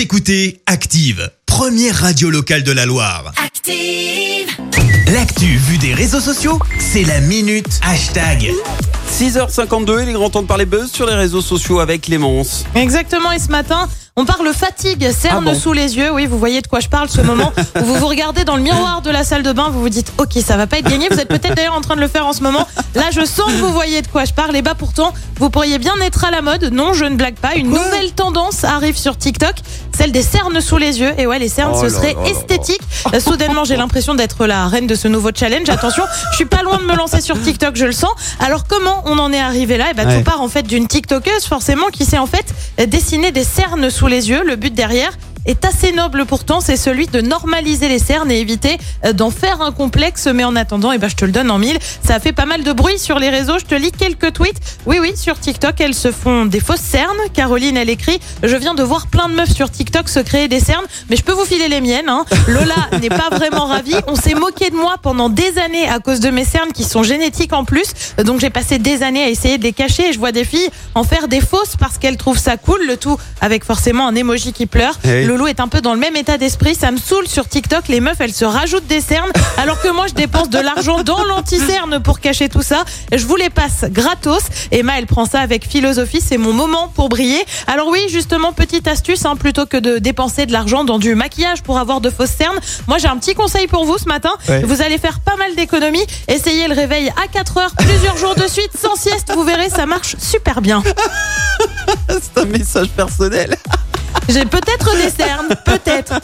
[0.00, 3.34] Vous écoutez Active, première radio locale de la Loire.
[3.36, 4.48] Active.
[5.12, 8.50] L'actu vue des réseaux sociaux, c'est la minute hashtag.
[9.10, 12.64] 6h52, il est grand temps de parler buzz sur les réseaux sociaux avec Clémence.
[12.74, 16.10] Exactement, et ce matin, on parle fatigue, cerne Ah bon sous les yeux.
[16.12, 18.62] Oui, vous voyez de quoi je parle, ce moment où vous vous regardez dans le
[18.62, 21.08] miroir de la salle de bain, vous vous dites, ok, ça va pas être gagné.
[21.10, 22.66] Vous êtes peut-être d'ailleurs en train de le faire en ce moment.
[22.94, 24.54] Là, je sens que vous voyez de quoi je parle.
[24.56, 26.64] Et bah pourtant, vous pourriez bien être à la mode.
[26.72, 27.54] Non, je ne blague pas.
[27.54, 29.54] Une nouvelle tendance arrive sur TikTok,
[29.96, 31.12] celle des cernes sous les yeux.
[31.16, 32.80] Et ouais, les cernes, Oh ce serait là esthétique.
[33.14, 35.68] Euh, Soudainement, j'ai l'impression d'être la reine de ce nouveau challenge.
[35.70, 38.10] Attention, je suis pas loin de me lancer sur TikTok, je le sens.
[38.40, 39.90] Alors comment on en est arrivé là?
[39.90, 40.18] Et bah Ouais.
[40.18, 42.46] tout part en fait d'une TikTokeuse forcément qui s'est en fait
[42.88, 44.42] dessiner des cernes sous les yeux.
[44.44, 45.12] Le but derrière
[45.46, 49.60] est assez noble pourtant, c'est celui de normaliser les cernes et éviter euh, d'en faire
[49.62, 50.26] un complexe.
[50.26, 51.78] Mais en attendant, eh ben, je te le donne en mille.
[52.04, 53.58] Ça a fait pas mal de bruit sur les réseaux.
[53.58, 54.60] Je te lis quelques tweets.
[54.86, 57.16] Oui, oui, sur TikTok, elles se font des fausses cernes.
[57.32, 60.60] Caroline, elle écrit Je viens de voir plein de meufs sur TikTok se créer des
[60.60, 62.08] cernes, mais je peux vous filer les miennes.
[62.08, 62.24] hein.
[62.48, 63.94] Lola n'est pas vraiment ravie.
[64.06, 67.02] On s'est moqué de moi pendant des années à cause de mes cernes qui sont
[67.02, 67.92] génétiques en plus.
[68.24, 70.68] Donc j'ai passé des années à essayer de les cacher et je vois des filles
[70.94, 72.80] en faire des fausses parce qu'elles trouvent ça cool.
[72.86, 74.98] Le tout avec forcément un emoji qui pleure.
[75.04, 75.29] Eh.
[75.30, 76.74] Loulou est un peu dans le même état d'esprit.
[76.74, 77.86] Ça me saoule sur TikTok.
[77.86, 81.22] Les meufs, elles se rajoutent des cernes alors que moi, je dépense de l'argent dans
[81.22, 82.82] l'anti-cerne pour cacher tout ça.
[83.12, 84.42] Je vous les passe gratos.
[84.72, 86.20] Emma, elle prend ça avec philosophie.
[86.20, 87.44] C'est mon moment pour briller.
[87.68, 91.62] Alors oui, justement, petite astuce, hein, plutôt que de dépenser de l'argent dans du maquillage
[91.62, 92.58] pour avoir de fausses cernes,
[92.88, 94.32] moi j'ai un petit conseil pour vous ce matin.
[94.48, 94.62] Ouais.
[94.62, 96.04] Vous allez faire pas mal d'économies.
[96.26, 99.30] Essayez le réveil à 4 heures plusieurs jours de suite sans sieste.
[99.32, 100.82] Vous verrez, ça marche super bien.
[102.08, 103.56] C'est un message personnel.
[104.28, 106.20] J'ai peut-être des cernes, peut-être.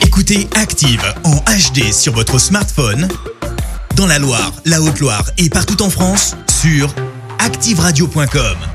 [0.00, 3.08] Écoutez Active en HD sur votre smartphone,
[3.96, 6.94] dans la Loire, la Haute-Loire et partout en France, sur
[7.38, 8.71] activeradio.com.